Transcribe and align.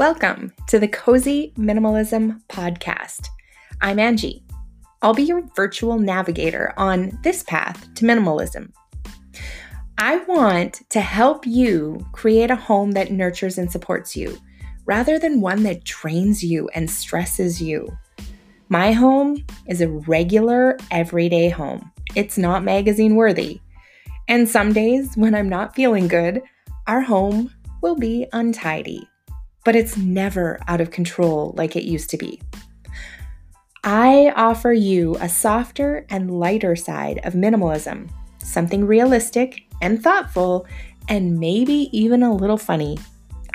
Welcome 0.00 0.54
to 0.68 0.78
the 0.78 0.88
Cozy 0.88 1.52
Minimalism 1.58 2.40
Podcast. 2.48 3.28
I'm 3.82 3.98
Angie. 3.98 4.42
I'll 5.02 5.12
be 5.12 5.24
your 5.24 5.42
virtual 5.54 5.98
navigator 5.98 6.72
on 6.78 7.18
this 7.22 7.42
path 7.42 7.86
to 7.96 8.06
minimalism. 8.06 8.72
I 9.98 10.16
want 10.24 10.88
to 10.88 11.02
help 11.02 11.46
you 11.46 12.02
create 12.12 12.50
a 12.50 12.56
home 12.56 12.92
that 12.92 13.12
nurtures 13.12 13.58
and 13.58 13.70
supports 13.70 14.16
you 14.16 14.38
rather 14.86 15.18
than 15.18 15.42
one 15.42 15.64
that 15.64 15.84
drains 15.84 16.42
you 16.42 16.70
and 16.74 16.90
stresses 16.90 17.60
you. 17.60 17.86
My 18.70 18.92
home 18.92 19.44
is 19.68 19.82
a 19.82 19.90
regular, 19.90 20.78
everyday 20.90 21.50
home. 21.50 21.92
It's 22.14 22.38
not 22.38 22.64
magazine 22.64 23.16
worthy. 23.16 23.60
And 24.28 24.48
some 24.48 24.72
days 24.72 25.14
when 25.14 25.34
I'm 25.34 25.50
not 25.50 25.74
feeling 25.74 26.08
good, 26.08 26.40
our 26.86 27.02
home 27.02 27.52
will 27.82 27.96
be 27.96 28.26
untidy 28.32 29.09
but 29.64 29.76
it's 29.76 29.96
never 29.96 30.60
out 30.68 30.80
of 30.80 30.90
control 30.90 31.54
like 31.56 31.76
it 31.76 31.84
used 31.84 32.10
to 32.10 32.16
be. 32.16 32.40
I 33.82 34.32
offer 34.36 34.72
you 34.72 35.16
a 35.20 35.28
softer 35.28 36.04
and 36.10 36.38
lighter 36.38 36.76
side 36.76 37.20
of 37.24 37.32
minimalism, 37.32 38.10
something 38.38 38.84
realistic 38.84 39.62
and 39.80 40.02
thoughtful, 40.02 40.66
and 41.08 41.38
maybe 41.38 41.88
even 41.92 42.22
a 42.22 42.34
little 42.34 42.58
funny. 42.58 42.98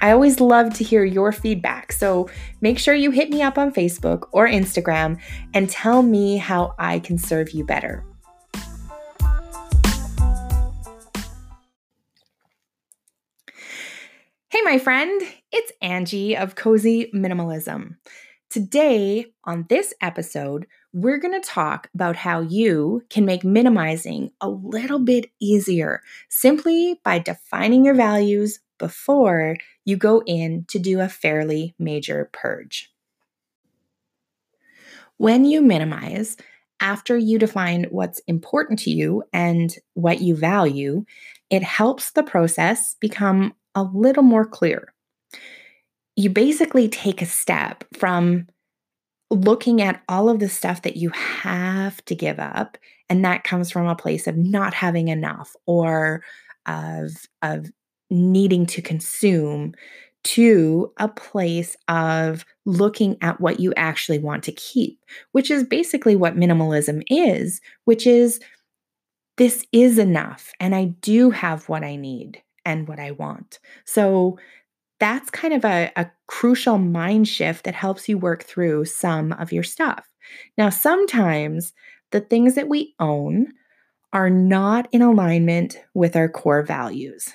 I 0.00 0.12
always 0.12 0.40
love 0.40 0.74
to 0.74 0.84
hear 0.84 1.04
your 1.04 1.30
feedback, 1.30 1.92
so 1.92 2.28
make 2.60 2.78
sure 2.78 2.94
you 2.94 3.10
hit 3.10 3.30
me 3.30 3.42
up 3.42 3.58
on 3.58 3.72
Facebook 3.72 4.28
or 4.32 4.46
Instagram 4.46 5.20
and 5.52 5.68
tell 5.68 6.02
me 6.02 6.36
how 6.36 6.74
I 6.78 6.98
can 6.98 7.18
serve 7.18 7.50
you 7.50 7.64
better. 7.64 8.04
My 14.64 14.78
friend, 14.78 15.20
it's 15.52 15.72
Angie 15.82 16.34
of 16.34 16.54
Cozy 16.54 17.10
Minimalism. 17.14 17.96
Today, 18.48 19.26
on 19.44 19.66
this 19.68 19.92
episode, 20.00 20.66
we're 20.94 21.18
going 21.18 21.38
to 21.38 21.46
talk 21.46 21.90
about 21.94 22.16
how 22.16 22.40
you 22.40 23.02
can 23.10 23.26
make 23.26 23.44
minimizing 23.44 24.30
a 24.40 24.48
little 24.48 25.00
bit 25.00 25.26
easier 25.38 26.00
simply 26.30 26.98
by 27.04 27.18
defining 27.18 27.84
your 27.84 27.94
values 27.94 28.58
before 28.78 29.58
you 29.84 29.98
go 29.98 30.22
in 30.26 30.64
to 30.68 30.78
do 30.78 30.98
a 30.98 31.10
fairly 31.10 31.74
major 31.78 32.30
purge. 32.32 32.90
When 35.18 35.44
you 35.44 35.60
minimize, 35.60 36.38
after 36.80 37.18
you 37.18 37.38
define 37.38 37.84
what's 37.90 38.20
important 38.20 38.78
to 38.80 38.90
you 38.90 39.24
and 39.30 39.76
what 39.92 40.22
you 40.22 40.34
value, 40.34 41.04
it 41.50 41.62
helps 41.62 42.12
the 42.12 42.22
process 42.22 42.96
become 42.98 43.52
a 43.74 43.82
little 43.82 44.22
more 44.22 44.46
clear. 44.46 44.92
You 46.16 46.30
basically 46.30 46.88
take 46.88 47.22
a 47.22 47.26
step 47.26 47.84
from 47.94 48.46
looking 49.30 49.82
at 49.82 50.02
all 50.08 50.28
of 50.28 50.38
the 50.38 50.48
stuff 50.48 50.82
that 50.82 50.96
you 50.96 51.10
have 51.10 52.04
to 52.04 52.14
give 52.14 52.38
up 52.38 52.78
and 53.08 53.24
that 53.24 53.44
comes 53.44 53.70
from 53.70 53.86
a 53.86 53.96
place 53.96 54.26
of 54.26 54.36
not 54.36 54.74
having 54.74 55.08
enough 55.08 55.54
or 55.66 56.22
of 56.66 57.10
of 57.42 57.70
needing 58.10 58.66
to 58.66 58.82
consume 58.82 59.74
to 60.22 60.92
a 60.98 61.08
place 61.08 61.76
of 61.88 62.44
looking 62.64 63.16
at 63.20 63.40
what 63.40 63.60
you 63.60 63.74
actually 63.76 64.18
want 64.18 64.42
to 64.42 64.52
keep, 64.52 64.98
which 65.32 65.50
is 65.50 65.64
basically 65.64 66.16
what 66.16 66.36
minimalism 66.36 67.02
is, 67.08 67.60
which 67.84 68.06
is 68.06 68.40
this 69.36 69.66
is 69.72 69.98
enough 69.98 70.52
and 70.60 70.74
I 70.74 70.86
do 71.00 71.30
have 71.30 71.68
what 71.68 71.82
I 71.84 71.96
need 71.96 72.40
and 72.64 72.88
what 72.88 72.98
I 72.98 73.12
want. 73.12 73.58
So 73.84 74.38
that's 75.00 75.30
kind 75.30 75.54
of 75.54 75.64
a, 75.64 75.90
a 75.96 76.10
crucial 76.26 76.78
mind 76.78 77.28
shift 77.28 77.64
that 77.64 77.74
helps 77.74 78.08
you 78.08 78.16
work 78.16 78.44
through 78.44 78.84
some 78.86 79.32
of 79.32 79.52
your 79.52 79.62
stuff. 79.62 80.06
Now, 80.56 80.70
sometimes 80.70 81.72
the 82.10 82.20
things 82.20 82.54
that 82.54 82.68
we 82.68 82.94
own 82.98 83.48
are 84.12 84.30
not 84.30 84.88
in 84.92 85.02
alignment 85.02 85.78
with 85.92 86.14
our 86.14 86.28
core 86.28 86.62
values. 86.62 87.34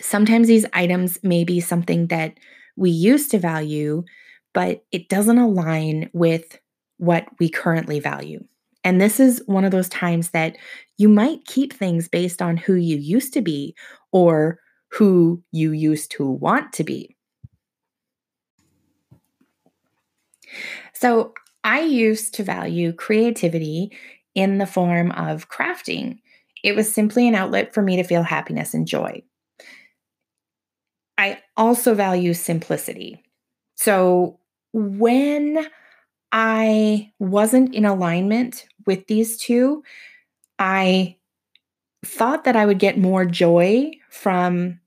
Sometimes 0.00 0.46
these 0.46 0.66
items 0.72 1.18
may 1.22 1.44
be 1.44 1.60
something 1.60 2.08
that 2.08 2.34
we 2.76 2.90
used 2.90 3.30
to 3.32 3.38
value, 3.38 4.04
but 4.52 4.84
it 4.92 5.08
doesn't 5.08 5.38
align 5.38 6.10
with 6.12 6.58
what 6.98 7.26
we 7.40 7.48
currently 7.48 7.98
value. 7.98 8.44
And 8.88 9.02
this 9.02 9.20
is 9.20 9.42
one 9.44 9.66
of 9.66 9.70
those 9.70 9.90
times 9.90 10.30
that 10.30 10.56
you 10.96 11.10
might 11.10 11.44
keep 11.44 11.74
things 11.74 12.08
based 12.08 12.40
on 12.40 12.56
who 12.56 12.72
you 12.72 12.96
used 12.96 13.34
to 13.34 13.42
be 13.42 13.76
or 14.12 14.60
who 14.90 15.42
you 15.52 15.72
used 15.72 16.10
to 16.12 16.26
want 16.26 16.72
to 16.72 16.84
be. 16.84 17.14
So, 20.94 21.34
I 21.64 21.80
used 21.80 22.32
to 22.36 22.42
value 22.42 22.94
creativity 22.94 23.92
in 24.34 24.56
the 24.56 24.64
form 24.64 25.10
of 25.10 25.50
crafting. 25.50 26.20
It 26.64 26.74
was 26.74 26.90
simply 26.90 27.28
an 27.28 27.34
outlet 27.34 27.74
for 27.74 27.82
me 27.82 27.96
to 27.96 28.04
feel 28.04 28.22
happiness 28.22 28.72
and 28.72 28.86
joy. 28.86 29.22
I 31.18 31.42
also 31.58 31.94
value 31.94 32.32
simplicity. 32.32 33.22
So, 33.74 34.40
when 34.72 35.68
I 36.32 37.10
wasn't 37.18 37.74
in 37.74 37.84
alignment 37.84 38.66
with 38.88 39.06
these 39.06 39.36
two, 39.36 39.84
I 40.58 41.16
thought 42.04 42.44
that 42.44 42.56
I 42.56 42.66
would 42.66 42.78
get 42.78 42.98
more 42.98 43.24
joy 43.24 43.92
from 44.10 44.80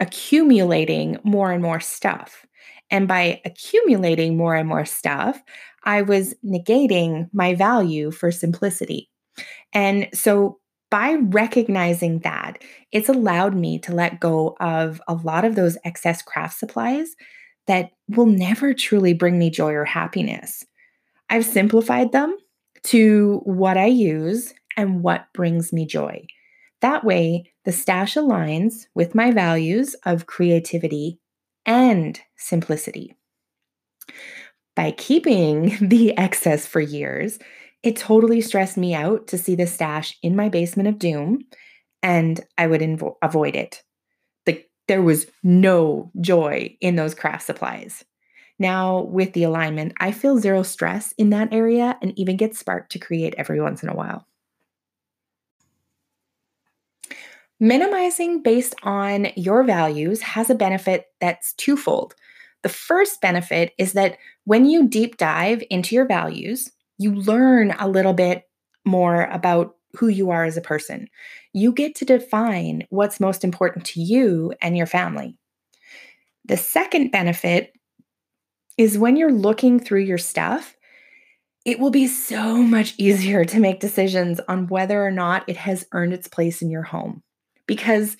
accumulating 0.00 1.18
more 1.24 1.50
and 1.50 1.62
more 1.62 1.80
stuff. 1.80 2.46
And 2.90 3.06
by 3.06 3.42
accumulating 3.44 4.36
more 4.36 4.54
and 4.54 4.68
more 4.68 4.86
stuff, 4.86 5.42
I 5.84 6.02
was 6.02 6.34
negating 6.44 7.28
my 7.32 7.54
value 7.54 8.10
for 8.10 8.30
simplicity. 8.30 9.10
And 9.72 10.08
so 10.14 10.58
by 10.90 11.16
recognizing 11.20 12.20
that, 12.20 12.62
it's 12.92 13.08
allowed 13.08 13.54
me 13.54 13.78
to 13.80 13.92
let 13.92 14.20
go 14.20 14.56
of 14.60 15.02
a 15.08 15.14
lot 15.14 15.44
of 15.44 15.56
those 15.56 15.76
excess 15.84 16.22
craft 16.22 16.58
supplies 16.58 17.16
that 17.66 17.90
will 18.08 18.26
never 18.26 18.72
truly 18.72 19.12
bring 19.14 19.38
me 19.38 19.50
joy 19.50 19.72
or 19.72 19.84
happiness. 19.84 20.64
I've 21.28 21.44
simplified 21.44 22.12
them 22.12 22.38
to 22.88 23.42
what 23.44 23.76
I 23.76 23.86
use 23.86 24.54
and 24.76 25.02
what 25.02 25.26
brings 25.34 25.72
me 25.74 25.84
joy. 25.84 26.26
That 26.80 27.04
way, 27.04 27.52
the 27.66 27.72
stash 27.72 28.14
aligns 28.14 28.86
with 28.94 29.14
my 29.14 29.30
values 29.30 29.94
of 30.06 30.26
creativity 30.26 31.20
and 31.66 32.18
simplicity. 32.36 33.14
By 34.74 34.92
keeping 34.92 35.76
the 35.86 36.16
excess 36.16 36.66
for 36.66 36.80
years, 36.80 37.38
it 37.82 37.96
totally 37.96 38.40
stressed 38.40 38.78
me 38.78 38.94
out 38.94 39.26
to 39.28 39.38
see 39.38 39.54
the 39.54 39.66
stash 39.66 40.16
in 40.22 40.34
my 40.34 40.48
basement 40.48 40.88
of 40.88 40.98
doom, 40.98 41.40
and 42.02 42.40
I 42.56 42.68
would 42.68 42.80
invo- 42.80 43.16
avoid 43.22 43.54
it. 43.54 43.82
Like 44.46 44.70
there 44.86 45.02
was 45.02 45.26
no 45.42 46.10
joy 46.22 46.76
in 46.80 46.96
those 46.96 47.14
craft 47.14 47.44
supplies. 47.44 48.04
Now, 48.58 49.02
with 49.02 49.32
the 49.32 49.44
alignment, 49.44 49.92
I 50.00 50.10
feel 50.10 50.38
zero 50.38 50.62
stress 50.62 51.12
in 51.16 51.30
that 51.30 51.52
area 51.52 51.96
and 52.02 52.18
even 52.18 52.36
get 52.36 52.56
sparked 52.56 52.92
to 52.92 52.98
create 52.98 53.34
every 53.38 53.60
once 53.60 53.82
in 53.82 53.88
a 53.88 53.94
while. 53.94 54.26
Minimizing 57.60 58.42
based 58.42 58.74
on 58.82 59.28
your 59.36 59.64
values 59.64 60.22
has 60.22 60.48
a 60.48 60.54
benefit 60.54 61.06
that's 61.20 61.54
twofold. 61.54 62.14
The 62.62 62.68
first 62.68 63.20
benefit 63.20 63.72
is 63.78 63.92
that 63.92 64.16
when 64.44 64.64
you 64.64 64.88
deep 64.88 65.16
dive 65.16 65.62
into 65.70 65.94
your 65.94 66.06
values, 66.06 66.70
you 66.98 67.14
learn 67.14 67.72
a 67.78 67.88
little 67.88 68.12
bit 68.12 68.44
more 68.84 69.24
about 69.24 69.76
who 69.94 70.08
you 70.08 70.30
are 70.30 70.44
as 70.44 70.56
a 70.56 70.62
person. 70.62 71.08
You 71.52 71.72
get 71.72 71.94
to 71.96 72.04
define 72.04 72.86
what's 72.90 73.20
most 73.20 73.42
important 73.42 73.84
to 73.86 74.00
you 74.00 74.52
and 74.60 74.76
your 74.76 74.86
family. 74.86 75.36
The 76.44 76.56
second 76.56 77.10
benefit 77.10 77.72
is 78.78 78.96
when 78.96 79.16
you're 79.16 79.32
looking 79.32 79.80
through 79.80 80.02
your 80.02 80.18
stuff, 80.18 80.76
it 81.64 81.80
will 81.80 81.90
be 81.90 82.06
so 82.06 82.62
much 82.62 82.94
easier 82.96 83.44
to 83.44 83.60
make 83.60 83.80
decisions 83.80 84.40
on 84.48 84.68
whether 84.68 85.04
or 85.04 85.10
not 85.10 85.46
it 85.48 85.56
has 85.58 85.86
earned 85.92 86.14
its 86.14 86.28
place 86.28 86.62
in 86.62 86.70
your 86.70 86.84
home. 86.84 87.22
Because 87.66 88.16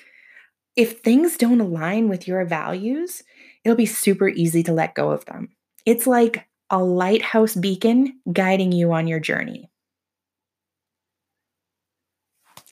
if 0.77 1.01
things 1.01 1.37
don't 1.37 1.61
align 1.61 2.09
with 2.09 2.29
your 2.29 2.45
values, 2.45 3.23
it'll 3.65 3.77
be 3.77 3.87
super 3.87 4.29
easy 4.29 4.63
to 4.65 4.73
let 4.73 4.95
go 4.95 5.11
of 5.11 5.25
them. 5.25 5.49
It's 5.87 6.07
like 6.07 6.47
a 6.69 6.83
lighthouse 6.83 7.55
beacon 7.55 8.21
guiding 8.31 8.73
you 8.73 8.93
on 8.93 9.07
your 9.07 9.21
journey. 9.21 9.71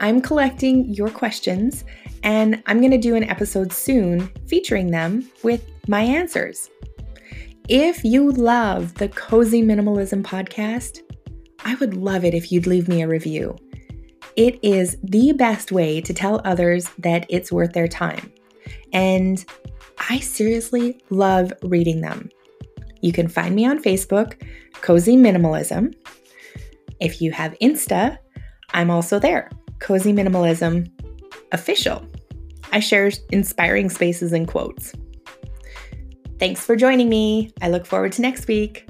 I'm 0.00 0.20
collecting 0.20 0.86
your 0.92 1.08
questions 1.08 1.84
and 2.24 2.62
I'm 2.66 2.80
going 2.80 2.90
to 2.90 2.98
do 2.98 3.14
an 3.14 3.24
episode 3.24 3.72
soon 3.72 4.32
featuring 4.48 4.90
them 4.90 5.30
with 5.42 5.64
my 5.86 6.00
answers. 6.00 6.68
If 7.68 8.04
you 8.04 8.32
love 8.32 8.94
the 8.94 9.08
Cozy 9.08 9.62
Minimalism 9.62 10.22
podcast, 10.22 11.00
I 11.64 11.76
would 11.76 11.94
love 11.94 12.24
it 12.24 12.34
if 12.34 12.50
you'd 12.50 12.66
leave 12.66 12.88
me 12.88 13.02
a 13.02 13.08
review. 13.08 13.56
It 14.36 14.58
is 14.62 14.96
the 15.02 15.32
best 15.32 15.70
way 15.70 16.00
to 16.00 16.12
tell 16.12 16.40
others 16.44 16.90
that 16.98 17.24
it's 17.28 17.52
worth 17.52 17.72
their 17.72 17.88
time. 17.88 18.32
And 18.92 19.44
I 20.10 20.18
seriously 20.20 21.00
love 21.10 21.52
reading 21.62 22.00
them. 22.00 22.30
You 23.00 23.12
can 23.12 23.28
find 23.28 23.54
me 23.54 23.66
on 23.66 23.82
Facebook, 23.82 24.42
Cozy 24.80 25.16
Minimalism. 25.16 25.94
If 27.00 27.20
you 27.20 27.32
have 27.32 27.56
Insta, 27.60 28.18
I'm 28.70 28.90
also 28.90 29.18
there, 29.18 29.50
Cozy 29.78 30.12
Minimalism 30.12 30.90
Official. 31.52 32.04
I 32.72 32.80
share 32.80 33.12
inspiring 33.30 33.88
spaces 33.88 34.32
and 34.32 34.48
quotes. 34.48 34.94
Thanks 36.40 36.64
for 36.64 36.74
joining 36.74 37.08
me. 37.08 37.52
I 37.62 37.70
look 37.70 37.86
forward 37.86 38.12
to 38.12 38.22
next 38.22 38.48
week. 38.48 38.88